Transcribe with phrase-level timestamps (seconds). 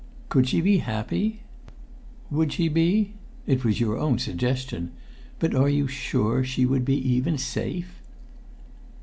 [0.29, 1.41] Could she be happy?
[2.31, 3.13] Would she be
[3.45, 4.93] it was your own suggestion
[5.37, 8.01] but are you sure she would be even safe?"